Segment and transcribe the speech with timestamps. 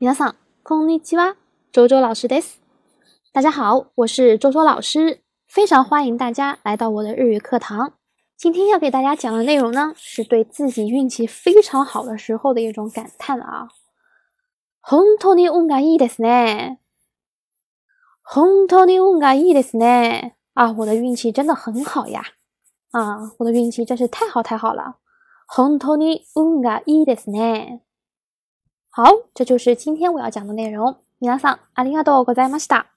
[0.00, 1.34] 皆さん、こんにちは。
[1.72, 2.60] 周周老师です。
[3.32, 7.94] 大家好，我是周周老师，非常欢迎大家来到我的日语课堂。
[8.36, 13.70] 今天要给大家讲的内容呢，是对自己运气非常好的时候的一种感叹啊。
[14.82, 16.78] 本当に運がいいですね。
[18.22, 20.36] 本当に運がいいですね。
[20.54, 22.22] 啊，我的运气真的很好呀！
[22.92, 24.98] 啊，我的运气真是太好太好了。
[25.48, 27.80] 本当に運がいいですね。
[28.97, 29.03] 好，
[29.33, 30.97] 这就是今天我要讲的内容。
[31.19, 32.87] 皆さんありがとうございました。